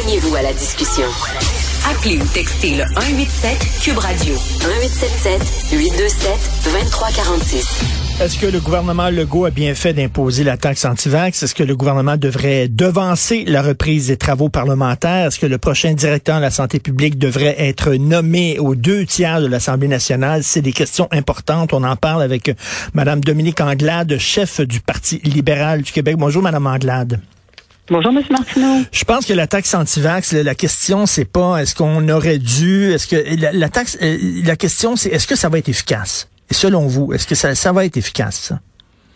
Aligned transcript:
Joignez-vous 0.00 0.34
à 0.34 0.42
la 0.42 0.52
discussion. 0.54 1.04
Appelez 1.90 2.16
ou 2.16 2.24
textez 2.32 2.70
le 2.70 2.84
187 2.94 3.82
Cube 3.82 3.98
Radio 3.98 4.32
1877 4.32 5.78
827 5.78 6.30
2346. 6.64 7.84
Est-ce 8.22 8.38
que 8.38 8.46
le 8.46 8.60
gouvernement 8.60 9.10
Legault 9.10 9.44
a 9.44 9.50
bien 9.50 9.74
fait 9.74 9.92
d'imposer 9.92 10.42
la 10.42 10.56
taxe 10.56 10.86
anti-vax? 10.86 11.42
Est-ce 11.42 11.54
que 11.54 11.64
le 11.64 11.76
gouvernement 11.76 12.16
devrait 12.16 12.68
devancer 12.68 13.44
la 13.46 13.60
reprise 13.60 14.06
des 14.06 14.16
travaux 14.16 14.48
parlementaires? 14.48 15.26
Est-ce 15.26 15.38
que 15.38 15.46
le 15.46 15.58
prochain 15.58 15.92
directeur 15.92 16.36
de 16.36 16.42
la 16.42 16.50
santé 16.50 16.80
publique 16.80 17.18
devrait 17.18 17.56
être 17.58 17.92
nommé 17.92 18.58
aux 18.58 18.74
deux 18.74 19.04
tiers 19.04 19.42
de 19.42 19.48
l'Assemblée 19.48 19.88
nationale? 19.88 20.44
C'est 20.44 20.62
des 20.62 20.72
questions 20.72 21.08
importantes. 21.10 21.74
On 21.74 21.84
en 21.84 21.96
parle 21.96 22.22
avec 22.22 22.50
Mme 22.94 23.20
Dominique 23.20 23.60
Anglade, 23.60 24.16
chef 24.16 24.62
du 24.62 24.80
Parti 24.80 25.20
libéral 25.24 25.82
du 25.82 25.92
Québec. 25.92 26.16
Bonjour, 26.16 26.42
Mme 26.42 26.66
Anglade. 26.66 27.20
Bonjour, 27.90 28.12
M. 28.12 28.22
Martineau. 28.30 28.84
Je 28.92 29.04
pense 29.04 29.26
que 29.26 29.32
la 29.32 29.48
taxe 29.48 29.74
anti-vax, 29.74 30.32
la 30.32 30.54
question, 30.54 31.06
c'est 31.06 31.24
pas 31.24 31.56
est-ce 31.56 31.74
qu'on 31.74 32.08
aurait 32.08 32.38
dû, 32.38 32.92
est-ce 32.92 33.08
que 33.08 33.16
la, 33.52 33.68
taxe, 33.68 33.98
euh, 34.00 34.16
la 34.46 34.54
question, 34.54 34.94
c'est 34.94 35.08
est-ce 35.08 35.26
que 35.26 35.34
ça 35.34 35.48
va 35.48 35.58
être 35.58 35.68
efficace? 35.68 36.30
Et 36.48 36.54
selon 36.54 36.86
vous, 36.86 37.12
est-ce 37.12 37.26
que 37.26 37.34
ça, 37.34 37.56
ça 37.56 37.72
va 37.72 37.84
être 37.84 37.96
efficace, 37.96 38.36
ça? 38.36 38.60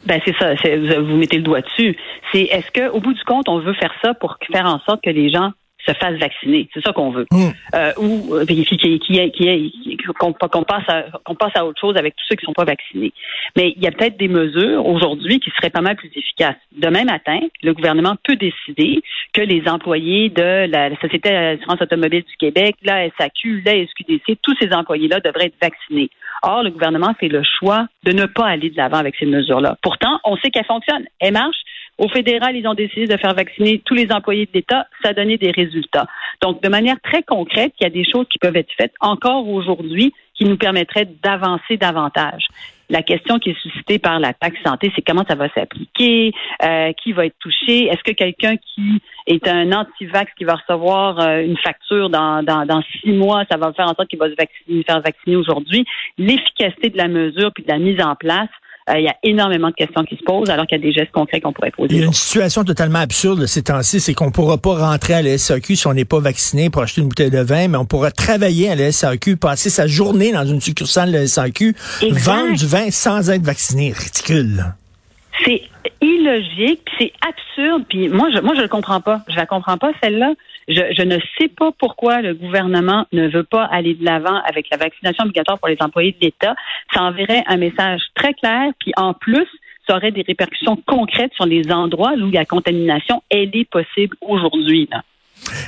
Ben 0.07 0.21
c'est 0.25 0.35
ça, 0.37 0.55
vous 1.01 1.17
mettez 1.17 1.37
le 1.37 1.45
doigt 1.45 1.61
dessus. 1.61 1.97
C'est 2.33 2.43
est-ce 2.43 2.67
qu'au 2.73 3.01
bout 3.01 3.15
du 3.15 3.23
compte, 3.23 3.49
on 3.49 3.61
veut 3.61 3.75
faire 3.75 3.95
ça 4.03 4.13
pour 4.13 4.37
faire 4.53 4.67
en 4.67 4.81
sorte 4.81 5.05
que 5.05 5.11
les 5.11 5.31
gens 5.31 5.53
se 5.87 5.93
fasse 5.95 6.15
vacciner. 6.19 6.69
C'est 6.73 6.83
ça 6.85 6.93
qu'on 6.93 7.11
veut. 7.11 7.27
Mm. 7.31 7.51
Euh, 7.75 7.93
ou 7.99 8.35
euh, 8.35 8.45
qui, 8.45 8.65
qui, 8.65 8.99
qui, 8.99 9.97
qu'on 10.19 10.33
passe 10.33 10.89
à 10.89 11.05
qu'on 11.25 11.35
passe 11.35 11.53
à 11.55 11.65
autre 11.65 11.81
chose 11.81 11.97
avec 11.97 12.15
tous 12.17 12.25
ceux 12.29 12.37
qui 12.37 12.45
sont 12.45 12.53
pas 12.53 12.65
vaccinés. 12.65 13.13
Mais 13.57 13.73
il 13.77 13.83
y 13.83 13.87
a 13.87 13.91
peut-être 13.91 14.17
des 14.17 14.29
mesures 14.29 14.87
aujourd'hui 14.87 15.41
qui 15.41 15.51
seraient 15.51 15.71
pas 15.71 15.81
mal 15.81 15.97
plus 15.97 16.11
efficaces. 16.15 16.57
Demain 16.73 17.05
matin, 17.05 17.39
le 17.63 17.73
gouvernement 17.73 18.17
peut 18.25 18.37
décider 18.37 19.03
que 19.33 19.41
les 19.41 19.69
employés 19.69 20.31
de 20.31 20.71
la, 20.71 20.95
Société 21.01 21.31
d'assurance 21.31 21.81
automobile 21.83 22.23
du 22.23 22.37
Québec, 22.37 22.77
la 22.83 23.09
SAQ, 23.19 23.63
la 23.65 23.73
SQDC, 23.87 24.39
tous 24.43 24.55
ces 24.61 24.73
employés-là 24.73 25.21
devraient 25.21 25.47
être 25.47 25.61
vaccinés. 25.61 26.09
Or, 26.43 26.63
le 26.63 26.71
gouvernement 26.71 27.15
fait 27.19 27.29
le 27.29 27.43
choix 27.43 27.87
de 28.05 28.13
ne 28.13 28.27
pas 28.27 28.47
aller 28.47 28.71
de 28.71 28.77
l'avant 28.77 28.99
avec 28.99 29.17
ces 29.17 29.27
mesures-là. 29.27 29.77
Pourtant, 29.83 30.21
on 30.25 30.37
sait 30.37 30.51
qu'elles 30.51 30.65
fonctionnent. 30.67 31.07
Elles 31.21 31.33
marchent. 31.33 31.63
Au 31.99 32.09
fédéral, 32.09 32.57
ils 32.57 32.67
ont 32.67 32.75
décidé 32.75 33.07
de 33.07 33.17
faire 33.17 33.35
vacciner 33.35 33.81
tous 33.85 33.95
les 33.95 34.11
employés 34.11 34.47
de 34.47 34.51
l'État. 34.53 34.87
Ça 35.03 35.11
a 35.11 35.13
donné 35.13 35.39
des 35.39 35.53
résultats. 35.53 36.07
Donc, 36.43 36.63
de 36.63 36.69
manière 36.69 37.01
très 37.03 37.23
concrète, 37.23 37.73
il 37.81 37.85
y 37.85 37.87
a 37.87 37.91
des 37.91 38.05
choses 38.05 38.27
qui 38.31 38.39
peuvent 38.39 38.57
être 38.57 38.73
faites 38.77 38.95
encore 39.01 39.49
aujourd'hui 39.49 40.13
qui 40.35 40.45
nous 40.45 40.57
permettraient 40.57 41.09
d'avancer 41.23 41.77
davantage. 41.77 42.47
La 42.91 43.03
question 43.03 43.39
qui 43.39 43.51
est 43.51 43.61
suscitée 43.61 43.99
par 43.99 44.19
la 44.19 44.35
taxe 44.35 44.59
santé, 44.65 44.93
c'est 44.95 45.03
comment 45.03 45.25
ça 45.27 45.37
va 45.37 45.49
s'appliquer, 45.55 46.33
euh, 46.63 46.93
qui 47.03 47.13
va 47.13 47.27
être 47.27 47.39
touché? 47.39 47.87
Est-ce 47.87 48.03
que 48.03 48.13
quelqu'un 48.13 48.57
qui 48.57 49.01
est 49.27 49.49
un 49.49 49.73
anti-vax 49.73 50.31
qui 50.37 50.45
va 50.45 50.57
recevoir 50.57 51.19
euh, 51.21 51.41
une 51.41 51.57
facture 51.57 52.11
dans, 52.11 52.43
dans, 52.43 52.67
dans, 52.67 52.83
six 53.01 53.13
mois, 53.13 53.45
ça 53.51 53.57
va 53.57 53.73
faire 53.73 53.87
en 53.87 53.95
sorte 53.95 54.09
qu'il 54.09 54.19
va 54.19 54.29
se 54.29 54.35
vacciner, 54.37 54.83
faire 54.83 55.01
vacciner 55.01 55.37
aujourd'hui? 55.37 55.87
L'efficacité 56.19 56.91
de 56.91 56.99
la 56.99 57.09
mesure 57.09 57.53
puis 57.55 57.65
de 57.65 57.71
la 57.71 57.79
mise 57.79 58.03
en 58.03 58.17
place, 58.17 58.51
euh, 58.91 58.99
il 58.99 59.05
y 59.05 59.09
a 59.09 59.17
énormément 59.23 59.69
de 59.69 59.75
questions 59.75 60.05
qui 60.05 60.17
se 60.17 60.23
posent 60.25 60.51
alors 60.51 60.67
qu'il 60.67 60.79
y 60.79 60.81
a 60.81 60.85
des 60.85 60.93
gestes 60.93 61.11
concrets 61.11 61.41
qu'on 61.41 61.55
pourrait 61.55 61.71
poser. 61.71 61.95
Il 61.95 62.01
y 62.01 62.03
a 62.03 62.07
une 62.07 62.13
situation 62.13 62.65
totalement 62.65 62.99
absurde 62.99 63.47
ces 63.47 63.63
temps-ci, 63.63 63.99
c'est 63.99 64.13
qu'on 64.13 64.27
ne 64.27 64.31
pourra 64.31 64.59
pas 64.59 64.75
rentrer 64.75 65.15
à 65.15 65.23
la 65.23 65.39
SAQ 65.39 65.77
si 65.77 65.87
on 65.87 65.95
n'est 65.95 66.05
pas 66.05 66.21
vacciné 66.21 66.69
pour 66.69 66.83
acheter 66.83 67.01
une 67.01 67.09
bouteille 67.09 67.31
de 67.31 67.39
vin, 67.39 67.69
mais 67.69 67.79
on 67.79 67.87
pourra 67.87 68.11
travailler 68.11 68.69
à 68.69 68.75
la 68.75 68.93
SAQ, 68.93 69.37
passer 69.39 69.71
sa 69.71 69.87
journée 69.87 70.33
dans 70.33 70.45
une 70.45 70.61
succursale 70.61 71.13
de 71.13 71.19
la 71.19 71.27
SAQ, 71.27 71.75
vendre 72.11 72.59
du 72.59 72.67
vin 72.67 72.91
sans 72.91 73.31
être 73.31 73.43
vacciné. 73.43 73.93
Ridicule. 73.93 74.75
C'est 75.43 75.63
illogique, 76.01 76.83
c'est 76.99 77.13
absurde, 77.27 77.85
puis 77.89 78.09
moi 78.09 78.29
je 78.35 78.41
moi 78.41 78.55
je 78.55 78.63
le 78.63 78.69
comprends 78.69 79.01
pas. 79.01 79.21
Je 79.29 79.37
la 79.37 79.47
comprends 79.47 79.79
pas 79.79 79.93
celle-là. 80.03 80.35
Je, 80.69 80.81
je, 80.97 81.03
ne 81.03 81.19
sais 81.39 81.49
pas 81.49 81.73
pourquoi 81.79 82.23
le 82.23 82.35
gouvernement 82.35 83.07
ne 83.13 83.29
veut 83.29 83.43
pas 83.43 83.65
aller 83.65 83.95
de 83.95 84.05
l'avant 84.05 84.41
avec 84.47 84.71
la 84.71 84.79
vaccination 84.79 85.25
obligatoire 85.25 85.59
pour 85.59 85.69
les 85.69 85.77
employés 85.81 86.13
de 86.13 86.25
l'État. 86.25 86.55
Ça 86.95 87.03
enverrait 87.03 87.45
un 87.49 87.59
message 87.59 88.01
très 88.15 88.33
clair, 88.33 88.71
puis 88.79 88.93
en 88.97 89.13
plus, 89.13 89.49
ça 89.87 89.97
aurait 89.97 90.13
des 90.13 90.23
répercussions 90.23 90.77
concrètes 90.87 91.33
sur 91.35 91.47
les 91.47 91.71
endroits 91.71 92.13
où 92.13 92.31
la 92.31 92.45
contamination, 92.45 93.23
est 93.31 93.69
possible 93.69 94.17
aujourd'hui. 94.21 94.89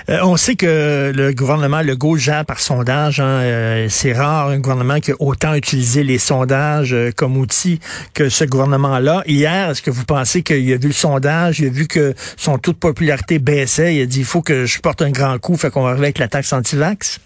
Euh, 0.09 0.19
on 0.23 0.37
sait 0.37 0.57
que 0.57 1.13
le 1.15 1.33
gouvernement 1.33 1.83
Legault 1.83 2.17
gère 2.17 2.45
par 2.45 2.61
sondage. 2.61 3.21
Hein, 3.21 3.41
euh, 3.43 3.87
c'est 3.89 4.13
rare 4.13 4.49
un 4.49 4.59
gouvernement 4.59 5.01
qui 5.01 5.13
a 5.13 5.15
autant 5.19 5.55
utilisé 5.55 6.03
les 6.03 6.19
sondages 6.19 6.93
euh, 6.93 7.11
comme 7.17 7.37
outil 7.37 7.81
que 8.15 8.29
ce 8.29 8.45
gouvernement-là. 8.45 9.23
Hier, 9.27 9.71
est-ce 9.71 9.83
que 9.83 9.91
vous 9.91 10.05
pensez 10.05 10.43
qu'il 10.43 10.73
a 10.73 10.77
vu 10.77 10.89
le 10.89 10.93
sondage, 10.93 11.61
il 11.61 11.67
a 11.67 11.71
vu 11.71 11.87
que 11.87 12.15
son 12.37 12.59
taux 12.59 12.73
de 12.73 12.79
popularité 12.79 13.39
baissait, 13.39 13.97
il 13.97 14.03
a 14.03 14.07
dit 14.07 14.21
il 14.21 14.25
faut 14.25 14.43
que 14.43 14.67
je 14.67 14.81
porte 14.81 15.03
un 15.03 15.11
grand 15.11 15.39
coup, 15.39 15.57
fait 15.57 15.71
qu'on 15.71 15.83
va 15.83 15.91
arriver 15.91 16.07
avec 16.07 16.19
la 16.19 16.29
taxe 16.29 16.53
anti-vax? 16.53 17.21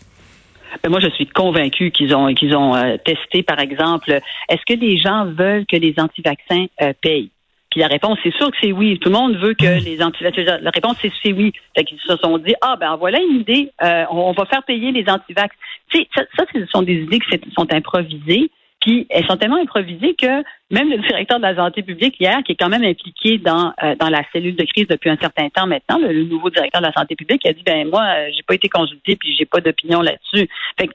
Moi, 0.89 1.01
je 1.01 1.11
suis 1.11 1.27
convaincu 1.27 1.91
qu'ils 1.91 2.15
ont 2.15 2.33
qu'ils 2.33 2.55
ont 2.55 2.75
testé, 3.05 3.43
par 3.43 3.59
exemple, 3.59 4.21
est-ce 4.49 4.63
que 4.67 4.79
les 4.79 4.99
gens 4.99 5.27
veulent 5.27 5.67
que 5.67 5.77
les 5.77 5.95
anti-vaccins 5.99 6.67
payent? 7.03 7.31
Puis 7.71 7.81
la 7.81 7.87
réponse, 7.87 8.19
c'est 8.23 8.35
sûr 8.35 8.51
que 8.51 8.57
c'est 8.61 8.73
oui. 8.73 8.99
Tout 8.99 9.11
le 9.11 9.15
monde 9.17 9.37
veut 9.37 9.55
que 9.55 9.81
hmm. 9.81 9.85
les 9.85 10.03
antivax. 10.03 10.37
La 10.39 10.71
réponse, 10.71 10.97
c'est 11.01 11.33
oui. 11.33 11.53
Fait 11.77 11.85
qu'ils 11.85 12.01
se 12.01 12.17
sont 12.17 12.39
dit, 12.39 12.55
ah 12.61 12.77
ben 12.79 12.97
voilà 12.97 13.21
une 13.21 13.41
idée, 13.41 13.71
euh, 13.83 14.05
on, 14.11 14.33
va 14.33 14.45
faire 14.47 14.65
payer 14.65 14.91
les 14.91 15.09
antivax. 15.09 15.55
Tu 15.91 15.99
sais, 15.99 16.09
ça, 16.15 16.23
ça, 16.37 16.45
ce 16.53 16.67
sont 16.67 16.83
des 16.83 16.95
idées 16.95 17.21
qui 17.21 17.41
sont 17.57 17.73
improvisées. 17.73 18.51
Puis 18.81 19.07
elles 19.11 19.27
sont 19.27 19.37
tellement 19.37 19.61
improvisées 19.61 20.15
que 20.15 20.43
même 20.71 20.89
le 20.89 20.99
directeur 20.99 21.37
de 21.37 21.43
la 21.43 21.55
santé 21.55 21.83
publique 21.83 22.19
hier, 22.19 22.39
qui 22.45 22.53
est 22.53 22.57
quand 22.57 22.71
même 22.71 22.85
impliqué 22.85 23.37
dans 23.37 23.75
euh, 23.83 23.95
dans 23.97 24.09
la 24.09 24.23
cellule 24.33 24.57
de 24.57 24.65
crise 24.65 24.87
depuis 24.87 25.11
un 25.11 25.19
certain 25.19 25.51
temps 25.51 25.67
maintenant, 25.67 25.99
le, 25.99 26.25
nouveau 26.25 26.49
directeur 26.49 26.81
de 26.81 26.87
la 26.87 26.93
santé 26.93 27.15
publique, 27.15 27.45
a 27.45 27.53
dit 27.53 27.63
ben 27.63 27.89
moi 27.91 28.03
euh, 28.03 28.31
j'ai 28.35 28.43
pas 28.43 28.55
été 28.55 28.71
consulté 28.71 29.17
puis 29.17 29.37
j'ai 29.37 29.45
pas 29.45 29.61
d'opinion 29.61 30.01
là-dessus. 30.01 30.49
Fait 30.79 30.89
que 30.89 30.95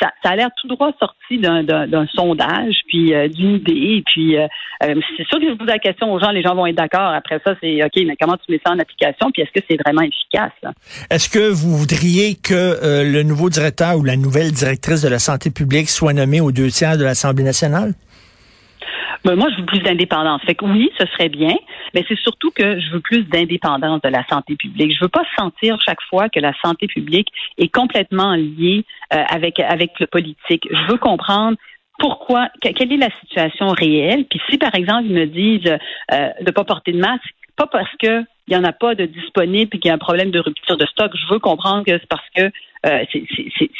ça, 0.00 0.10
ça 0.22 0.30
a 0.30 0.36
l'air 0.36 0.48
tout 0.60 0.68
droit 0.68 0.90
sorti 0.98 1.38
d'un 1.38 2.06
sondage, 2.14 2.74
puis 2.88 3.14
euh, 3.14 3.28
d'une 3.28 3.56
idée. 3.56 4.02
Puis 4.06 4.36
euh, 4.36 4.46
euh, 4.84 4.94
c'est 5.16 5.26
sûr 5.26 5.40
que 5.40 5.48
je 5.48 5.54
pose 5.54 5.66
la 5.66 5.78
question 5.78 6.12
aux 6.12 6.20
gens, 6.20 6.30
les 6.30 6.42
gens 6.42 6.54
vont 6.54 6.66
être 6.66 6.76
d'accord. 6.76 7.12
Après 7.12 7.40
ça, 7.44 7.54
c'est 7.60 7.82
OK, 7.84 7.92
mais 8.06 8.16
comment 8.20 8.36
tu 8.36 8.52
mets 8.52 8.60
ça 8.64 8.72
en 8.72 8.78
application, 8.78 9.30
puis 9.32 9.42
est-ce 9.42 9.60
que 9.60 9.64
c'est 9.68 9.78
vraiment 9.82 10.02
efficace? 10.02 10.52
Est-ce 11.10 11.28
que 11.28 11.50
vous 11.50 11.76
voudriez 11.76 12.34
que 12.34 13.04
le 13.04 13.22
nouveau 13.22 13.50
directeur 13.50 13.96
ou 13.96 14.04
la 14.04 14.16
nouvelle 14.16 14.52
directrice 14.52 15.02
de 15.02 15.08
la 15.08 15.18
santé 15.18 15.50
publique 15.50 15.88
soit 15.88 16.12
nommée 16.12 16.40
aux 16.40 16.52
deux 16.52 16.70
tiers 16.70 16.96
de 16.96 17.04
l'Assemblée 17.04 17.44
nationale? 17.44 17.94
Ben, 19.24 19.36
moi, 19.36 19.48
je 19.50 19.60
veux 19.60 19.66
plus 19.66 19.78
d'indépendance. 19.80 20.42
Fait 20.42 20.54
que 20.54 20.64
oui, 20.64 20.90
ce 20.98 21.06
serait 21.06 21.28
bien, 21.28 21.54
mais 21.94 22.04
c'est 22.08 22.18
surtout 22.18 22.50
que 22.50 22.80
je 22.80 22.90
veux 22.90 23.00
plus 23.00 23.22
d'indépendance 23.24 24.00
de 24.02 24.08
la 24.08 24.26
santé 24.26 24.56
publique. 24.56 24.94
Je 24.94 25.04
veux 25.04 25.08
pas 25.08 25.24
sentir 25.38 25.78
chaque 25.84 26.02
fois 26.10 26.28
que 26.28 26.40
la 26.40 26.52
santé 26.64 26.86
publique 26.88 27.28
est 27.58 27.72
complètement 27.72 28.34
liée 28.34 28.84
euh, 29.14 29.22
avec 29.28 29.60
avec 29.60 29.98
le 30.00 30.06
politique. 30.06 30.66
Je 30.70 30.90
veux 30.90 30.98
comprendre 30.98 31.56
pourquoi, 31.98 32.48
quelle 32.60 32.92
est 32.92 32.96
la 32.96 33.10
situation 33.20 33.68
réelle. 33.68 34.24
Puis 34.28 34.40
si, 34.50 34.58
par 34.58 34.74
exemple, 34.74 35.04
ils 35.06 35.14
me 35.14 35.26
disent 35.26 35.78
euh, 36.12 36.28
de 36.40 36.50
pas 36.50 36.64
porter 36.64 36.90
de 36.90 36.98
masque, 36.98 37.22
pas 37.66 37.78
parce 37.78 37.90
que 38.00 38.24
il 38.48 38.54
y 38.54 38.56
en 38.56 38.64
a 38.64 38.72
pas 38.72 38.94
de 38.94 39.06
disponible 39.06 39.70
et 39.72 39.78
qu'il 39.78 39.88
y 39.88 39.90
a 39.90 39.94
un 39.94 39.98
problème 39.98 40.32
de 40.32 40.40
rupture 40.40 40.76
de 40.76 40.84
stock. 40.86 41.12
Je 41.14 41.32
veux 41.32 41.38
comprendre 41.38 41.84
que 41.84 41.92
c'est 41.92 42.08
parce 42.08 42.28
que 42.34 42.50
euh, 42.84 43.04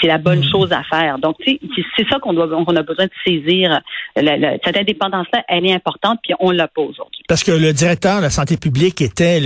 c'est 0.01 0.07
la 0.07 0.19
bonne 0.19 0.39
hmm. 0.39 0.51
chose 0.53 0.73
à 0.73 0.85
faire. 0.85 1.19
Donc, 1.19 1.37
c'est 1.45 2.09
ça 2.09 2.21
qu'on 2.21 2.33
doit, 2.33 2.45
a 2.45 2.83
besoin 2.83 3.07
de 3.07 3.11
saisir. 3.27 3.81
cette 4.15 4.77
indépendance-là, 4.77 5.43
elle 5.49 5.67
est 5.67 5.75
importante, 5.75 6.21
puis 6.23 6.33
on 6.39 6.53
l'a 6.53 6.69
pas 6.69 6.83
aujourd'hui. 6.83 7.25
Parce 7.29 7.43
que 7.43 7.51
le 7.51 7.73
directeur 7.73 8.19
de 8.19 8.23
la 8.23 8.31
santé 8.31 8.57
publique 8.57 9.03
était, 9.03 9.41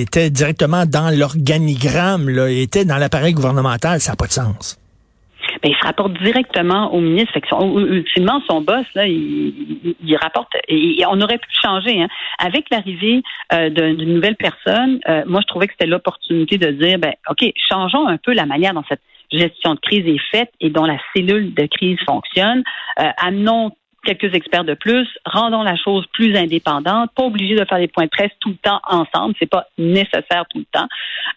était 0.00 0.30
directement 0.30 0.86
dans 0.86 1.16
l'organigramme, 1.16 2.28
était 2.48 2.84
dans 2.84 2.98
l'appareil 2.98 3.34
gouvernemental. 3.34 4.00
Ça 4.00 4.12
n'a 4.12 4.16
pas 4.16 4.26
de 4.26 4.32
sens. 4.32 4.81
Ben, 5.62 5.70
il 5.70 5.76
se 5.76 5.86
rapporte 5.86 6.12
directement 6.14 6.92
au 6.92 7.00
ministre. 7.00 7.32
Fait 7.32 7.42
ultimement, 7.52 8.42
son 8.48 8.60
boss, 8.60 8.84
là, 8.94 9.06
il, 9.06 9.94
il 10.04 10.16
rapporte. 10.16 10.52
Et, 10.68 11.04
on 11.06 11.20
aurait 11.20 11.38
pu 11.38 11.48
changer. 11.62 12.02
Hein. 12.02 12.08
Avec 12.38 12.66
l'arrivée 12.70 13.22
euh, 13.52 13.70
d'une 13.70 14.14
nouvelle 14.14 14.36
personne, 14.36 15.00
euh, 15.08 15.22
moi, 15.26 15.40
je 15.42 15.46
trouvais 15.46 15.66
que 15.66 15.74
c'était 15.78 15.90
l'opportunité 15.90 16.58
de 16.58 16.70
dire, 16.72 16.98
ben, 16.98 17.12
OK, 17.30 17.44
changeons 17.68 18.08
un 18.08 18.16
peu 18.16 18.32
la 18.32 18.46
manière 18.46 18.74
dont 18.74 18.84
cette 18.88 19.02
gestion 19.30 19.74
de 19.74 19.80
crise 19.80 20.06
est 20.06 20.36
faite 20.36 20.50
et 20.60 20.70
dont 20.70 20.84
la 20.84 20.98
cellule 21.14 21.54
de 21.54 21.66
crise 21.66 21.98
fonctionne. 22.06 22.62
Euh, 23.00 23.10
amenons 23.18 23.72
quelques 24.04 24.34
experts 24.34 24.64
de 24.64 24.74
plus, 24.74 25.06
rendons 25.24 25.62
la 25.62 25.76
chose 25.76 26.04
plus 26.12 26.36
indépendante, 26.36 27.10
pas 27.14 27.24
obligé 27.24 27.54
de 27.54 27.64
faire 27.64 27.78
des 27.78 27.88
points 27.88 28.04
de 28.04 28.10
presse 28.10 28.32
tout 28.40 28.50
le 28.50 28.56
temps 28.56 28.80
ensemble, 28.84 29.34
c'est 29.38 29.48
pas 29.48 29.66
nécessaire 29.78 30.44
tout 30.50 30.58
le 30.58 30.66
temps. 30.72 30.88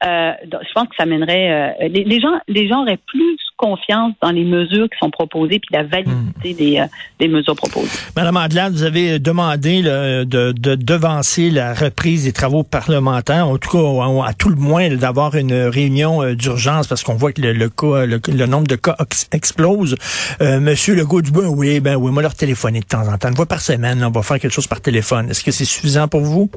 Euh, 0.04 0.34
je 0.44 0.74
pense 0.74 0.88
que 0.88 0.96
ça 0.98 1.06
mènerait 1.06 1.76
euh, 1.80 1.88
les, 1.88 2.20
gens 2.20 2.40
les 2.48 2.68
gens 2.68 2.82
auraient 2.82 3.00
plus 3.08 3.38
confiance 3.58 4.14
dans 4.22 4.32
les 4.32 4.44
mesures 4.44 4.90
qui 4.90 4.98
sont 5.00 5.10
proposées 5.10 5.60
puis 5.60 5.70
la 5.72 5.84
validité 5.84 6.54
hmm. 6.54 6.58
des, 6.58 6.80
euh, 6.80 6.86
des 7.20 7.28
mesures 7.28 7.56
proposées. 7.56 7.90
Madame 8.16 8.38
Adelaide, 8.38 8.74
vous 8.74 8.84
avez 8.84 9.20
demandé 9.20 9.82
de, 9.82 10.24
de, 10.24 10.76
devancer 10.76 11.50
la 11.50 11.74
reprise 11.74 12.26
des 12.26 12.34
travaux 12.34 12.64
parlementaires, 12.64 13.48
en 13.48 13.58
tout 13.58 13.70
cas 13.70 14.28
à, 14.28 14.34
tout 14.34 14.50
le 14.50 14.56
moins 14.56 14.90
d'avoir 14.96 15.36
une 15.36 15.54
réunion 15.54 16.22
euh, 16.22 16.36
d'urgence 16.36 16.88
parce 16.88 17.04
qu'on 17.04 17.16
voit 17.16 17.32
que 17.32 17.42
le, 17.42 17.54
le, 17.54 17.70
cas, 17.70 18.06
le, 18.06 18.46
nombre 18.46 18.68
de 18.68 18.76
cas 18.76 18.98
explose. 19.32 19.96
Monsieur 20.42 20.96
Legault 20.96 21.22
du 21.22 21.32
oui, 21.36 21.80
ben 21.80 21.96
oui, 21.96 22.12
moi 22.12 22.22
leur 22.22 22.36
téléphoner 22.36 22.80
de 22.80 22.86
temps 22.86 23.08
en 23.08 23.18
temps, 23.18 23.30
une 23.30 23.36
fois 23.36 23.46
par 23.46 23.62
semaine, 23.62 24.04
on 24.04 24.12
va 24.12 24.22
faire 24.22 24.40
quelque 24.40 24.54
chose 24.54 24.68
par 24.68 24.82
téléphone. 24.82 25.30
Est-ce 25.30 25.44
que 25.44 25.52
c'est 25.52 25.66
suffisant 25.66 26.08
pour 26.08 26.22
vous? 26.22 26.50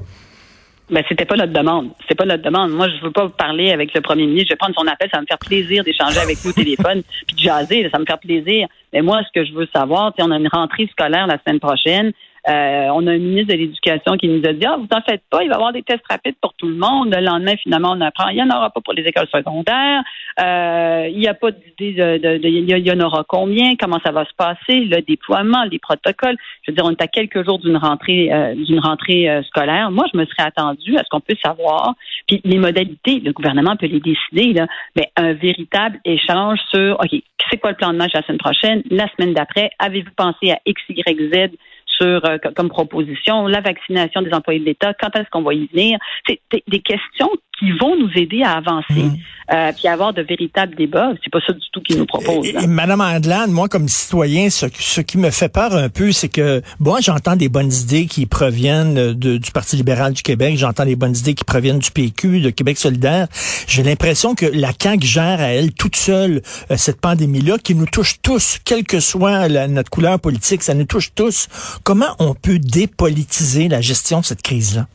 Ben, 0.91 1.05
c'était 1.09 1.27
pas 1.27 1.37
notre 1.37 1.53
demande. 1.53 1.91
C'est 2.09 2.15
pas 2.15 2.25
notre 2.25 2.43
demande. 2.43 2.71
Moi, 2.71 2.89
je 2.89 3.05
veux 3.05 3.11
pas 3.11 3.29
parler 3.29 3.73
avec 3.73 3.93
le 3.93 4.01
premier 4.01 4.27
ministre. 4.27 4.49
Je 4.49 4.53
vais 4.55 4.57
prendre 4.57 4.75
son 4.75 4.87
appel. 4.87 5.09
Ça 5.11 5.19
va 5.19 5.23
me 5.23 5.27
faire 5.27 5.39
plaisir 5.39 5.85
d'échanger 5.85 6.19
avec 6.19 6.43
lui 6.43 6.49
au 6.49 6.53
téléphone 6.53 7.03
puis 7.27 7.37
de 7.37 7.41
jaser. 7.41 7.89
Ça 7.91 7.99
me 7.99 8.07
faire 8.07 8.19
plaisir. 8.19 8.69
Mais 8.93 9.03
moi, 9.03 9.21
ce 9.23 9.39
que 9.39 9.47
je 9.47 9.53
veux 9.53 9.69
savoir, 9.75 10.15
on 10.19 10.31
a 10.31 10.37
une 10.37 10.49
rentrée 10.49 10.89
scolaire 10.91 11.27
la 11.27 11.39
semaine 11.45 11.61
prochaine. 11.61 12.13
Euh, 12.49 12.89
on 12.95 13.07
a 13.07 13.13
un 13.13 13.19
ministre 13.19 13.53
de 13.53 13.59
l'Éducation 13.59 14.17
qui 14.17 14.29
nous 14.29 14.43
a 14.49 14.53
dit, 14.53 14.65
ah, 14.65 14.77
vous 14.79 14.89
en 14.91 15.03
faites 15.03 15.23
pas, 15.31 15.43
il 15.43 15.49
va 15.49 15.55
y 15.55 15.57
avoir 15.57 15.73
des 15.73 15.83
tests 15.83 16.07
rapides 16.09 16.37
pour 16.41 16.55
tout 16.55 16.67
le 16.67 16.77
monde. 16.77 17.15
Le 17.15 17.21
lendemain, 17.25 17.57
finalement, 17.63 17.93
on 17.93 18.01
apprend, 18.01 18.29
il 18.29 18.37
n'y 18.37 18.43
en 18.43 18.49
aura 18.49 18.71
pas 18.71 18.81
pour 18.81 18.95
les 18.95 19.03
écoles 19.03 19.29
secondaires. 19.35 20.03
Euh, 20.41 21.09
il 21.11 21.19
n'y 21.19 21.29
a 21.29 21.35
pas 21.35 21.51
d'idée 21.51 21.93
de, 21.93 22.41
il 22.43 22.87
y 22.87 22.93
en 22.93 23.01
aura 23.01 23.25
combien, 23.29 23.77
comment 23.77 23.99
ça 24.05 24.13
va 24.13 24.25
se 24.25 24.35
passer, 24.35 24.81
le 24.85 25.03
déploiement, 25.03 25.65
les 25.65 25.79
protocoles. 25.79 26.37
Je 26.63 26.71
veux 26.71 26.75
dire, 26.75 26.85
on 26.87 26.91
est 26.91 27.03
à 27.03 27.07
quelques 27.07 27.45
jours 27.45 27.59
d'une 27.59 27.77
rentrée, 27.77 28.33
euh, 28.33 28.55
d'une 28.55 28.81
rentrée 28.81 29.29
scolaire. 29.47 29.91
Moi, 29.91 30.07
je 30.13 30.19
me 30.19 30.25
serais 30.25 30.47
attendu 30.47 30.97
à 30.97 31.01
ce 31.01 31.09
qu'on 31.11 31.21
puisse 31.21 31.41
savoir, 31.45 31.95
puis 32.27 32.41
les 32.45 32.59
modalités, 32.59 33.21
le 33.21 33.33
gouvernement 33.33 33.77
peut 33.77 33.87
les 33.87 34.01
décider, 34.01 34.55
mais 34.97 35.11
un 35.17 35.35
véritable 35.35 35.99
échange 36.05 36.59
sur, 36.73 36.99
OK, 37.01 37.21
c'est 37.51 37.59
quoi 37.59 37.71
le 37.71 37.77
plan 37.77 37.93
de 37.93 37.99
match 37.99 38.13
la 38.15 38.23
semaine 38.23 38.39
prochaine, 38.39 38.83
la 38.91 39.07
semaine 39.09 39.35
d'après, 39.35 39.71
avez-vous 39.79 40.11
pensé 40.17 40.53
à 40.53 40.59
X, 40.67 40.81
Y, 40.89 41.35
Z 41.35 41.51
sur 42.01 42.25
euh, 42.25 42.39
comme 42.57 42.69
proposition, 42.69 43.47
la 43.47 43.61
vaccination 43.61 44.23
des 44.23 44.33
employés 44.33 44.61
de 44.61 44.65
l'État, 44.65 44.95
quand 44.95 45.15
est-ce 45.17 45.29
qu'on 45.31 45.43
va 45.43 45.55
y 45.55 45.67
venir? 45.67 45.99
C'est 46.27 46.41
des 46.69 46.81
questions 46.81 47.31
qui 47.59 47.73
vont 47.73 47.97
nous 47.97 48.11
aider 48.15 48.43
à 48.43 48.53
avancer, 48.53 48.95
mmh. 48.95 49.17
euh, 49.53 49.73
puis 49.77 49.89
avoir 49.89 50.13
de 50.13 50.23
véritables 50.23 50.77
débats. 50.77 51.13
C'est 51.23 51.31
pas 51.31 51.41
ça 51.45 51.53
du 51.53 51.67
tout 51.73 51.81
qu'ils 51.81 51.99
nous 51.99 52.07
proposent. 52.07 52.53
Madame 52.69 53.01
Andelane, 53.01 53.51
moi 53.51 53.69
comme 53.69 53.89
citoyen, 53.89 54.49
ce, 54.51 54.67
ce, 54.79 55.01
qui 55.01 55.19
me 55.19 55.31
fait 55.31 55.49
peur 55.49 55.75
un 55.75 55.89
peu, 55.89 56.13
c'est 56.13 56.29
que 56.29 56.63
bon, 56.79 56.97
j'entends 57.01 57.37
des 57.37 57.49
bonnes 57.49 57.73
idées 57.73 58.07
qui 58.07 58.27
proviennent 58.27 59.13
de, 59.15 59.37
du 59.37 59.51
Parti 59.51 59.77
libéral 59.77 60.13
du 60.13 60.23
Québec, 60.23 60.57
j'entends 60.57 60.85
des 60.85 60.97
bonnes 60.97 61.17
idées 61.17 61.35
qui 61.35 61.45
proviennent 61.45 61.81
du 61.81 61.91
PQ, 61.91 62.41
de 62.41 62.51
Québec 62.51 62.79
solidaire. 62.79 63.27
J'ai 63.67 63.83
l'impression 63.83 64.35
que 64.35 64.47
la 64.47 64.71
CAQ 64.79 65.07
gère 65.07 65.41
à 65.41 65.49
elle 65.49 65.73
toute 65.73 65.97
seule 65.97 66.43
euh, 66.71 66.77
cette 66.77 67.01
pandémie-là 67.01 67.59
qui 67.59 67.75
nous 67.75 67.87
touche 67.87 68.21
tous, 68.23 68.59
quelle 68.65 68.85
que 68.85 69.01
soit 69.01 69.49
notre 69.49 69.91
couleur 69.91 70.21
politique, 70.21 70.63
ça 70.63 70.75
nous 70.75 70.85
touche 70.85 71.13
tous. 71.15 71.49
Comment 71.83 72.15
on 72.19 72.35
peut 72.35 72.59
dépolitiser 72.59 73.69
la 73.69 73.81
gestion 73.81 74.21
de 74.21 74.25
cette 74.25 74.43
crise-là? 74.43 74.87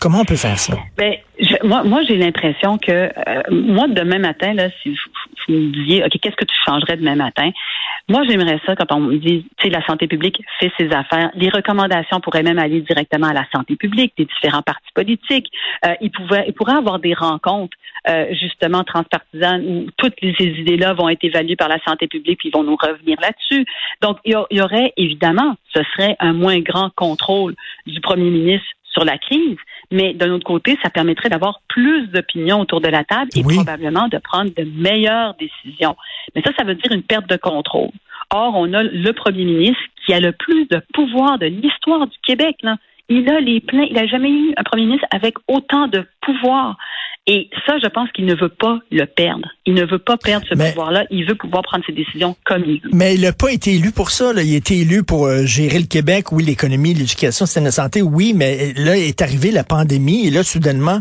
Comment 0.00 0.20
on 0.20 0.24
peut 0.24 0.36
faire 0.36 0.58
ça? 0.58 0.74
Ben, 0.96 1.14
moi, 1.64 1.82
moi 1.82 2.02
j'ai 2.04 2.16
l'impression 2.16 2.78
que 2.78 2.92
euh, 2.92 3.42
moi, 3.50 3.88
demain 3.88 4.18
matin, 4.18 4.54
là, 4.54 4.68
si 4.82 4.90
vous, 4.90 5.54
me 5.54 5.72
disiez, 5.72 6.04
OK, 6.04 6.12
qu'est-ce 6.20 6.36
que 6.36 6.44
tu 6.44 6.54
changerais 6.64 6.96
demain 6.96 7.16
matin? 7.16 7.50
Moi, 8.08 8.22
j'aimerais 8.28 8.60
ça 8.64 8.76
quand 8.76 8.92
on 8.92 9.00
me 9.00 9.16
dit, 9.16 9.44
tu 9.56 9.66
sais, 9.66 9.70
la 9.70 9.84
santé 9.86 10.06
publique 10.06 10.40
fait 10.60 10.70
ses 10.78 10.90
affaires. 10.92 11.30
Les 11.34 11.48
recommandations 11.48 12.20
pourraient 12.20 12.42
même 12.42 12.58
aller 12.58 12.80
directement 12.80 13.26
à 13.26 13.32
la 13.32 13.44
santé 13.52 13.76
publique, 13.76 14.12
des 14.16 14.24
différents 14.24 14.62
partis 14.62 14.90
politiques. 14.94 15.50
Euh, 15.84 15.94
ils, 16.00 16.10
pouvaient, 16.10 16.44
ils 16.46 16.54
pourraient 16.54 16.76
avoir 16.76 17.00
des 17.00 17.14
rencontres, 17.14 17.76
euh, 18.08 18.26
justement, 18.40 18.84
transpartisanes 18.84 19.64
où 19.66 19.86
toutes 19.96 20.14
ces 20.20 20.44
idées-là 20.44 20.94
vont 20.94 21.08
être 21.08 21.24
évaluées 21.24 21.56
par 21.56 21.68
la 21.68 21.78
santé 21.86 22.06
publique 22.06 22.38
puis 22.38 22.50
ils 22.50 22.56
vont 22.56 22.64
nous 22.64 22.76
revenir 22.76 23.18
là-dessus. 23.20 23.66
Donc, 24.00 24.18
il 24.24 24.38
y 24.50 24.60
aurait, 24.60 24.92
évidemment, 24.96 25.56
ce 25.74 25.82
serait 25.94 26.16
un 26.20 26.32
moins 26.32 26.60
grand 26.60 26.90
contrôle 26.94 27.54
du 27.86 28.00
premier 28.00 28.30
ministre 28.30 28.68
sur 28.98 29.04
la 29.04 29.18
crise, 29.18 29.56
mais 29.90 30.12
d'un 30.12 30.30
autre 30.32 30.44
côté, 30.44 30.76
ça 30.82 30.90
permettrait 30.90 31.28
d'avoir 31.28 31.60
plus 31.68 32.08
d'opinions 32.08 32.60
autour 32.60 32.80
de 32.80 32.88
la 32.88 33.04
table 33.04 33.30
et 33.36 33.42
probablement 33.42 34.08
de 34.08 34.18
prendre 34.18 34.50
de 34.56 34.64
meilleures 34.64 35.34
décisions. 35.34 35.96
Mais 36.34 36.42
ça, 36.42 36.50
ça 36.58 36.64
veut 36.64 36.74
dire 36.74 36.90
une 36.90 37.02
perte 37.02 37.28
de 37.28 37.36
contrôle. 37.36 37.90
Or, 38.30 38.54
on 38.56 38.72
a 38.74 38.82
le 38.82 39.12
premier 39.12 39.44
ministre 39.44 39.82
qui 40.04 40.12
a 40.12 40.20
le 40.20 40.32
plus 40.32 40.66
de 40.66 40.82
pouvoir 40.92 41.38
de 41.38 41.46
l'histoire 41.46 42.06
du 42.06 42.16
Québec. 42.26 42.56
Là. 42.62 42.76
Il 43.08 43.30
a 43.30 43.40
les 43.40 43.60
pleins. 43.60 43.86
Il 43.88 43.94
n'a 43.94 44.06
jamais 44.06 44.30
eu 44.30 44.52
un 44.56 44.64
premier 44.64 44.84
ministre 44.84 45.06
avec 45.10 45.34
autant 45.46 45.86
de 45.86 46.04
pouvoir. 46.20 46.76
Et 47.30 47.50
ça, 47.66 47.74
je 47.82 47.88
pense 47.88 48.10
qu'il 48.12 48.24
ne 48.24 48.34
veut 48.34 48.48
pas 48.48 48.78
le 48.90 49.04
perdre. 49.04 49.46
Il 49.66 49.74
ne 49.74 49.84
veut 49.84 49.98
pas 49.98 50.16
perdre 50.16 50.46
ce 50.48 50.54
pouvoir-là. 50.54 51.04
Il 51.10 51.26
veut 51.26 51.34
pouvoir 51.34 51.62
prendre 51.62 51.84
ses 51.84 51.92
décisions 51.92 52.34
comme 52.46 52.64
il 52.66 52.80
veut. 52.80 52.88
Mais 52.94 53.16
il 53.16 53.20
n'a 53.20 53.34
pas 53.34 53.52
été 53.52 53.74
élu 53.74 53.92
pour 53.92 54.10
ça. 54.10 54.32
Là. 54.32 54.42
Il 54.42 54.54
a 54.54 54.56
été 54.56 54.78
élu 54.78 55.02
pour 55.02 55.26
euh, 55.26 55.44
gérer 55.44 55.78
le 55.78 55.84
Québec. 55.84 56.32
Oui, 56.32 56.42
l'économie, 56.42 56.94
l'éducation, 56.94 57.44
c'est 57.44 57.60
la 57.60 57.70
santé. 57.70 58.00
Oui, 58.00 58.32
mais 58.34 58.72
là 58.78 58.96
est 58.96 59.20
arrivée 59.20 59.50
la 59.50 59.62
pandémie 59.62 60.26
et 60.26 60.30
là, 60.30 60.42
soudainement, 60.42 61.00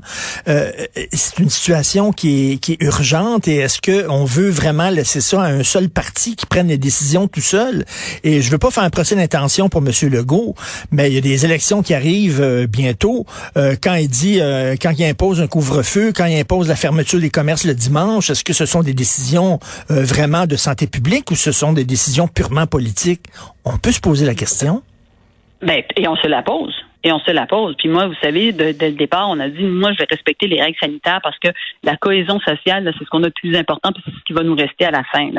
euh, 0.49 0.69
c'est 1.13 1.39
une 1.39 1.49
situation 1.49 2.11
qui 2.11 2.51
est, 2.51 2.57
qui 2.57 2.73
est 2.73 2.81
urgente. 2.81 3.47
Et 3.47 3.55
est-ce 3.55 3.79
que 3.79 4.09
on 4.09 4.25
veut 4.25 4.49
vraiment 4.49 4.89
laisser 4.89 5.21
ça 5.21 5.43
à 5.43 5.47
un 5.47 5.63
seul 5.63 5.87
parti 5.87 6.35
qui 6.35 6.45
prenne 6.45 6.67
les 6.67 6.77
décisions 6.77 7.29
tout 7.29 7.39
seul? 7.39 7.85
Et 8.25 8.41
je 8.41 8.51
veux 8.51 8.57
pas 8.57 8.69
faire 8.69 8.83
un 8.83 8.89
procès 8.89 9.15
d'intention 9.15 9.69
pour 9.69 9.81
M. 9.81 9.93
Legault, 10.11 10.55
mais 10.91 11.09
il 11.09 11.13
y 11.13 11.17
a 11.17 11.21
des 11.21 11.45
élections 11.45 11.83
qui 11.83 11.93
arrivent 11.93 12.41
euh, 12.41 12.67
bientôt. 12.67 13.25
quand 13.55 13.95
il 13.95 14.09
dit, 14.09 14.39
quand 14.81 14.91
il 14.91 15.05
impose 15.05 15.39
un 15.39 15.47
couvre-feu 15.47 16.11
quand 16.17 16.25
il 16.25 16.39
impose 16.39 16.67
la 16.67 16.75
fermeture 16.75 17.19
des 17.19 17.29
commerces 17.29 17.63
le 17.63 17.75
dimanche, 17.75 18.31
est-ce 18.31 18.43
que 18.43 18.53
ce 18.53 18.65
sont 18.65 18.81
des 18.81 18.95
décisions 18.95 19.59
euh, 19.91 20.03
vraiment 20.03 20.47
de 20.47 20.55
santé 20.55 20.87
publique 20.87 21.29
ou 21.29 21.35
ce 21.35 21.51
sont 21.51 21.73
des 21.73 21.85
décisions 21.85 22.27
purement 22.27 22.65
politiques? 22.65 23.21
On 23.63 23.77
peut 23.77 23.91
se 23.91 24.01
poser 24.01 24.25
la 24.25 24.33
question. 24.33 24.81
Ben, 25.61 25.83
et 25.95 26.07
on 26.07 26.15
se 26.15 26.27
la 26.27 26.41
pose. 26.41 26.73
Et 27.03 27.11
on 27.11 27.19
se 27.19 27.31
la 27.31 27.45
pose. 27.45 27.75
Puis 27.77 27.87
moi, 27.87 28.07
vous 28.07 28.15
savez, 28.21 28.51
dès 28.51 28.73
le 28.73 28.95
départ, 28.95 29.29
on 29.29 29.39
a 29.39 29.47
dit, 29.47 29.63
moi, 29.63 29.91
je 29.93 29.99
vais 29.99 30.07
respecter 30.09 30.47
les 30.47 30.59
règles 30.59 30.77
sanitaires 30.81 31.19
parce 31.21 31.37
que 31.37 31.49
la 31.83 31.95
cohésion 31.95 32.39
sociale, 32.39 32.91
c'est 32.97 33.05
ce 33.05 33.09
qu'on 33.09 33.23
a 33.23 33.27
de 33.27 33.33
plus 33.33 33.55
important, 33.55 33.91
puis 33.91 34.01
c'est 34.03 34.11
ce 34.11 34.23
qui 34.25 34.33
va 34.33 34.41
nous 34.41 34.55
rester 34.55 34.85
à 34.85 34.91
la 34.91 35.03
fin. 35.03 35.29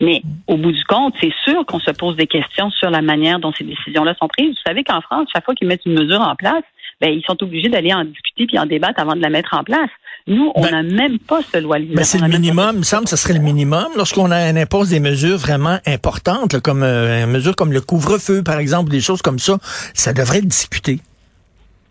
Mais 0.00 0.22
au 0.46 0.56
bout 0.56 0.72
du 0.72 0.84
compte, 0.84 1.14
c'est 1.20 1.32
sûr 1.44 1.66
qu'on 1.66 1.80
se 1.80 1.90
pose 1.90 2.14
des 2.16 2.28
questions 2.28 2.70
sur 2.70 2.90
la 2.90 3.02
manière 3.02 3.40
dont 3.40 3.52
ces 3.52 3.64
décisions-là 3.64 4.14
sont 4.14 4.28
prises. 4.28 4.50
Vous 4.50 4.62
savez 4.64 4.84
qu'en 4.84 5.00
France, 5.00 5.28
chaque 5.34 5.44
fois 5.44 5.54
qu'ils 5.54 5.66
mettent 5.66 5.84
une 5.84 5.98
mesure 5.98 6.20
en 6.20 6.36
place, 6.36 6.62
ben, 7.00 7.10
ils 7.10 7.24
sont 7.24 7.40
obligés 7.42 7.68
d'aller 7.68 7.92
en 7.92 8.04
discuter 8.04 8.46
puis 8.46 8.58
en 8.58 8.66
débattre 8.66 9.00
avant 9.00 9.14
de 9.14 9.20
la 9.20 9.30
mettre 9.30 9.54
en 9.54 9.64
place. 9.64 9.90
Nous, 10.28 10.52
on 10.54 10.60
ben, 10.60 10.70
n'a 10.70 10.82
même 10.82 11.18
pas 11.18 11.40
ce 11.42 11.58
loi 11.58 11.78
Mais 11.78 12.04
c'est 12.04 12.20
le 12.20 12.28
minimum, 12.28 12.72
il 12.74 12.78
me 12.80 12.84
semble 12.84 13.04
que 13.04 13.10
ce 13.10 13.16
serait 13.16 13.32
le 13.32 13.40
minimum. 13.40 13.86
Lorsqu'on 13.96 14.30
impose 14.30 14.90
des 14.90 15.00
mesures 15.00 15.38
vraiment 15.38 15.78
importantes, 15.86 16.60
comme 16.60 16.82
euh, 16.82 17.24
une 17.24 17.30
mesure 17.30 17.56
comme 17.56 17.72
le 17.72 17.80
couvre-feu, 17.80 18.42
par 18.42 18.58
exemple, 18.58 18.90
des 18.90 19.00
choses 19.00 19.22
comme 19.22 19.38
ça, 19.38 19.56
ça 19.94 20.12
devrait 20.12 20.38
être 20.38 20.46
discuté. 20.46 21.00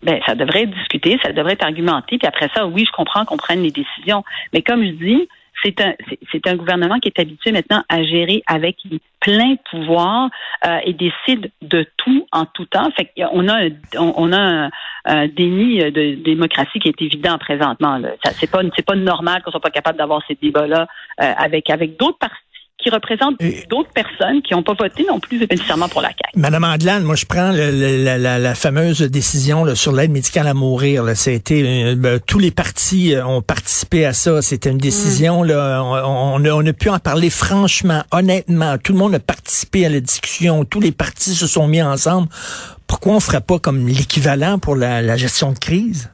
Ben, 0.04 0.20
ça 0.24 0.36
devrait 0.36 0.62
être 0.62 0.74
discuté, 0.74 1.18
ça 1.20 1.32
devrait 1.32 1.54
être 1.54 1.64
argumenté, 1.64 2.18
puis 2.18 2.28
après 2.28 2.48
ça, 2.54 2.64
oui, 2.66 2.84
je 2.86 2.92
comprends 2.92 3.24
qu'on 3.24 3.36
prenne 3.36 3.60
les 3.60 3.72
décisions. 3.72 4.22
Mais 4.52 4.62
comme 4.62 4.84
je 4.84 4.92
dis, 4.92 5.28
c'est 5.62 5.80
un, 5.80 5.94
c'est 6.32 6.46
un 6.46 6.56
gouvernement 6.56 6.98
qui 6.98 7.08
est 7.08 7.20
habitué 7.20 7.52
maintenant 7.52 7.82
à 7.88 8.02
gérer 8.02 8.42
avec 8.46 8.76
plein 9.20 9.56
pouvoir 9.70 10.30
euh, 10.64 10.78
et 10.84 10.92
décide 10.92 11.50
de 11.62 11.86
tout 11.96 12.26
en 12.32 12.46
tout 12.46 12.66
temps. 12.66 12.90
Fait 12.96 13.10
on 13.32 13.48
a, 13.48 13.68
on, 13.98 14.32
a 14.32 14.70
un, 15.04 15.26
déni 15.28 15.78
de 15.78 16.14
démocratie 16.14 16.78
qui 16.78 16.88
est 16.88 17.02
évident 17.02 17.38
présentement. 17.38 18.00
C'est 18.24 18.50
pas, 18.50 18.60
c'est 18.76 18.86
pas 18.86 18.94
normal 18.94 19.42
qu'on 19.42 19.50
soit 19.50 19.60
pas 19.60 19.70
capable 19.70 19.98
d'avoir 19.98 20.22
ces 20.28 20.36
débats-là 20.40 20.86
euh, 21.20 21.32
avec 21.36 21.70
avec 21.70 21.98
d'autres 21.98 22.18
partis 22.18 22.36
qui 22.78 22.90
représentent 22.90 23.36
d'autres 23.68 23.90
personnes 23.92 24.40
qui 24.42 24.54
n'ont 24.54 24.62
pas 24.62 24.74
voté 24.74 25.04
non 25.08 25.18
plus 25.18 25.38
nécessairement 25.38 25.88
pour 25.88 26.00
la 26.00 26.08
CAQ. 26.08 26.38
Madame 26.38 26.64
Adlan, 26.64 27.00
moi 27.00 27.16
je 27.16 27.26
prends 27.26 27.50
la, 27.52 28.54
fameuse 28.54 29.02
décision 29.02 29.74
sur 29.74 29.92
l'aide 29.92 30.12
médicale 30.12 30.46
à 30.46 30.54
mourir. 30.54 31.02
Là, 31.02 31.14
été, 31.26 31.62
euh, 31.64 31.94
ben, 31.96 32.20
tous 32.24 32.38
les 32.38 32.50
partis 32.50 33.14
euh, 33.14 33.26
ont 33.26 33.42
participé 33.42 34.06
à 34.06 34.12
ça. 34.12 34.42
C'était 34.42 34.70
une 34.70 34.78
décision. 34.78 35.42
Mm. 35.42 35.46
Là, 35.48 35.82
on, 35.84 36.44
on, 36.44 36.66
a, 36.66 36.72
pu 36.72 36.88
en 36.88 36.98
parler 36.98 37.30
franchement, 37.30 38.02
honnêtement. 38.12 38.78
Tout 38.78 38.92
le 38.92 38.98
monde 38.98 39.14
a 39.14 39.20
participé 39.20 39.86
à 39.86 39.88
la 39.88 40.00
discussion. 40.00 40.64
Tous 40.64 40.80
les 40.80 40.92
partis 40.92 41.34
se 41.34 41.46
sont 41.46 41.66
mis 41.66 41.82
ensemble. 41.82 42.28
Pourquoi 42.86 43.14
on 43.14 43.20
ferait 43.20 43.42
pas 43.42 43.58
comme 43.58 43.86
l'équivalent 43.86 44.58
pour 44.58 44.76
la, 44.76 45.16
gestion 45.16 45.52
de 45.52 45.58
crise? 45.58 46.10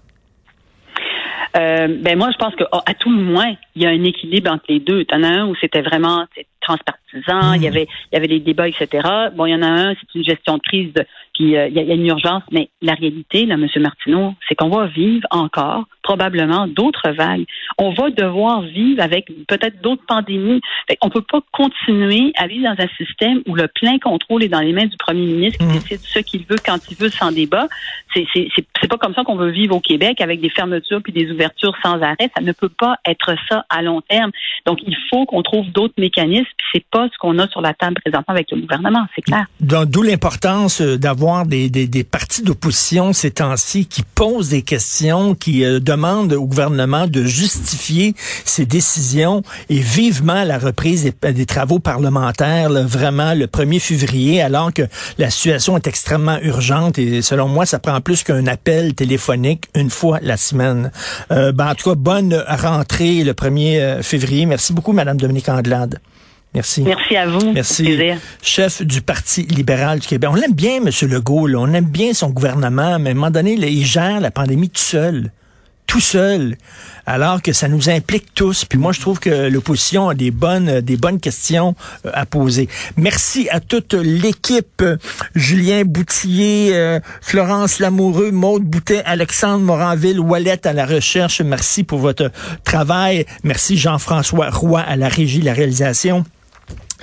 Euh, 1.57 1.87
ben 2.03 2.19
moi, 2.19 2.31
je 2.33 2.37
pense 2.37 2.55
qu'à 2.57 2.95
tout 2.95 3.11
le 3.11 3.23
moins, 3.23 3.55
il 3.77 3.83
y 3.83 3.87
a 3.87 3.91
un 3.91 4.03
équilibre 4.03 4.51
entre 4.51 4.65
les 4.69 4.81
deux. 4.81 5.05
T'en 5.05 5.23
as 5.23 5.29
un 5.29 5.47
où 5.47 5.55
c'était 5.61 5.83
vraiment 5.83 6.27
transpartisan, 6.65 7.55
il 7.55 7.63
y 7.63 7.67
hmm. 7.67 7.73
avait 7.73 7.89
il 8.11 8.15
y 8.15 8.17
avait 8.17 8.29
des 8.29 8.41
débats, 8.41 8.69
etc. 8.69 9.07
Bon, 9.35 9.47
il 9.47 9.53
y 9.53 9.55
en 9.55 9.63
a 9.63 9.69
un, 9.69 9.95
c'est 9.95 10.15
une 10.15 10.25
gestion 10.25 10.57
de 10.57 10.63
crise 10.63 10.93
qui 10.95 11.05
euh, 11.41 11.69
il 11.69 11.75
y, 11.75 11.91
a 11.91 11.95
une 11.95 12.07
urgence, 12.07 12.43
mais 12.53 12.69
la 12.81 12.95
réalité, 12.95 13.47
là, 13.47 13.55
M. 13.55 13.67
Martineau, 13.77 14.35
c'est 14.49 14.55
qu'on 14.55 14.69
va 14.69 14.87
vivre 14.87 15.27
encore 15.31 15.85
probablement 16.03 16.67
d'autres 16.67 17.11
vagues. 17.11 17.45
On 17.79 17.93
va 17.93 18.11
devoir 18.11 18.63
vivre 18.63 19.03
avec 19.03 19.27
peut-être 19.49 19.81
d'autres 19.81 20.05
pandémies. 20.07 20.61
On 21.01 21.15
on 21.15 21.21
peut 21.21 21.23
pas 21.31 21.41
continuer 21.53 22.33
à 22.37 22.49
vivre 22.49 22.65
dans 22.65 22.83
un 22.83 22.89
système 22.97 23.41
où 23.47 23.55
le 23.55 23.69
plein 23.69 23.99
contrôle 24.01 24.43
est 24.43 24.49
dans 24.49 24.61
les 24.61 24.73
mains 24.73 24.87
du 24.87 24.97
premier 24.97 25.25
ministre 25.27 25.59
qui 25.61 25.65
hmm. 25.65 25.73
décide 25.73 26.01
ce 26.01 26.19
qu'il 26.19 26.45
veut 26.45 26.57
quand 26.65 26.79
il 26.91 26.97
veut 26.97 27.09
sans 27.09 27.31
débat. 27.31 27.69
C'est 28.13 28.27
c'est 28.35 28.89
pas 28.89 28.97
comme 28.97 29.15
ça 29.15 29.23
qu'on 29.23 29.37
veut 29.37 29.51
vivre 29.51 29.77
au 29.77 29.81
Québec 29.81 30.21
avec 30.21 30.41
des 30.41 30.51
fermetures 30.51 31.01
puis 31.03 31.13
des 31.13 31.31
ouvertures 31.31 31.75
sans 31.85 32.03
arrêt. 32.03 32.31
Ça 32.37 32.43
ne 32.43 32.51
peut 32.51 32.69
pas 32.69 32.97
être 33.07 33.37
ça 33.49 33.65
à 33.69 33.83
long 33.83 34.01
terme. 34.01 34.33
Donc 34.67 34.81
il 34.85 34.97
faut 35.09 35.25
qu'on 35.25 35.43
trouve 35.43 35.71
d'autres 35.71 35.95
mécanismes 35.99 36.51
c'est 36.75 36.85
pas 36.91 37.07
ce 37.13 37.19
qu'on 37.19 37.39
a 37.39 37.49
sur 37.49 37.61
la 37.61 37.73
table 37.75 37.95
présentement 38.05 38.35
avec 38.35 38.51
le 38.51 38.61
gouvernement, 38.61 39.07
c'est 39.15 39.23
clair. 39.23 39.47
D'où 39.61 40.03
l'importance 40.03 40.81
euh, 40.81 40.99
d'avoir 40.99 41.24
voir 41.25 41.47
des, 41.47 41.71
des, 41.71 42.05
partis 42.05 42.43
d'opposition 42.43 43.15
ces 43.15 43.31
temps-ci 43.31 43.87
qui 43.87 44.03
posent 44.03 44.51
des 44.51 44.61
questions, 44.61 45.35
qui 45.35 45.65
euh, 45.65 45.81
demandent 45.81 46.35
au 46.35 46.45
gouvernement 46.45 47.07
de 47.07 47.25
justifier 47.25 48.15
ses 48.45 48.67
décisions 48.67 49.43
et 49.71 49.79
vivement 49.79 50.45
la 50.45 50.59
reprise 50.59 51.11
des, 51.23 51.47
travaux 51.47 51.79
parlementaires, 51.79 52.71
vraiment 52.87 53.33
le 53.33 53.47
1er 53.47 53.81
février, 53.81 54.43
alors 54.43 54.71
que 54.71 54.83
la 55.17 55.31
situation 55.31 55.79
est 55.79 55.87
extrêmement 55.87 56.39
urgente 56.43 56.99
et 56.99 57.23
selon 57.23 57.49
moi, 57.49 57.65
ça 57.65 57.79
prend 57.79 58.03
plus 58.03 58.23
qu'un 58.23 58.47
appel 58.47 58.93
téléphonique 58.93 59.65
une 59.75 59.89
fois 59.89 60.19
la 60.21 60.37
semaine. 60.37 60.91
Euh, 61.31 61.53
ben, 61.53 61.71
en 61.71 61.75
tout 61.75 61.89
cas, 61.89 61.97
bonne 61.97 62.45
rentrée 62.47 63.25
le 63.25 63.33
1er 63.33 63.81
euh, 63.81 64.03
février. 64.03 64.45
Merci 64.45 64.75
beaucoup, 64.75 64.93
Madame 64.93 65.17
Dominique 65.17 65.49
Anglade. 65.49 66.01
Merci. 66.55 66.83
Merci 66.83 67.17
à 67.17 67.27
vous. 67.27 67.53
Merci. 67.53 67.99
Chef 68.43 68.83
du 68.83 69.01
Parti 69.03 69.43
libéral 69.43 69.99
du 69.99 70.07
Québec. 70.07 70.31
On 70.33 70.37
l'aime 70.37 70.53
bien, 70.53 70.77
M. 70.77 70.91
Legault. 71.11 71.47
Là. 71.47 71.59
On 71.59 71.73
aime 71.73 71.87
bien 71.87 72.15
son 72.15 72.31
gouvernement, 72.31 72.99
mais 72.99 73.11
à 73.11 73.13
un 73.13 73.15
moment 73.15 73.31
donné, 73.31 73.57
là, 73.57 73.67
il 73.67 73.85
gère 73.85 74.21
la 74.21 74.31
pandémie 74.31 74.71
tout 74.71 74.81
seul 74.81 75.31
tout 75.87 76.01
seul, 76.01 76.57
alors 77.07 77.43
que 77.43 77.53
ça 77.53 77.69
nous 77.69 77.91
implique 77.91 78.35
tous. 78.35 78.65
Puis 78.65 78.79
moi, 78.79 78.93
je 78.93 79.01
trouve 79.01 79.21
que 79.21 79.49
l'opposition 79.49 80.09
a 80.09 80.15
des 80.15 80.31
bonnes, 80.31 80.81
des 80.81 80.97
bonnes 80.97 81.21
questions 81.21 81.77
euh, 82.07 82.11
à 82.15 82.27
poser. 82.27 82.69
Merci 82.97 83.49
à 83.51 83.61
toute 83.61 83.95
l'équipe. 83.95 84.83
Julien 85.35 85.83
Boutillier, 85.85 86.71
euh, 86.73 87.01
Florence 87.21 87.79
Lamoureux, 87.79 88.31
Maude 88.31 88.65
Boutet, 88.65 89.03
Alexandre 89.05 89.63
Moranville, 89.65 90.21
Wallet 90.21 90.67
à 90.67 90.73
la 90.73 90.87
recherche. 90.87 91.41
Merci 91.43 91.85
pour 91.85 91.99
votre 91.99 92.31
travail. 92.65 93.27
Merci 93.43 93.77
Jean-François 93.77 94.51
Roy 94.51 94.81
à 94.81 94.97
la 94.97 95.09
régie, 95.09 95.43
la 95.43 95.53
réalisation. 95.53 96.25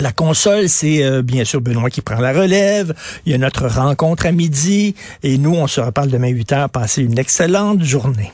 La 0.01 0.11
console, 0.11 0.67
c'est 0.67 1.03
euh, 1.03 1.21
bien 1.21 1.45
sûr 1.45 1.61
Benoît 1.61 1.91
qui 1.91 2.01
prend 2.01 2.19
la 2.19 2.33
relève. 2.33 2.95
Il 3.27 3.31
y 3.31 3.35
a 3.35 3.37
notre 3.37 3.67
rencontre 3.67 4.25
à 4.25 4.31
midi. 4.31 4.95
Et 5.21 5.37
nous, 5.37 5.53
on 5.53 5.67
se 5.67 5.79
reparle 5.79 6.09
demain 6.09 6.29
8 6.29 6.53
heures. 6.53 6.69
Passez 6.71 7.03
une 7.03 7.19
excellente 7.19 7.83
journée. 7.83 8.31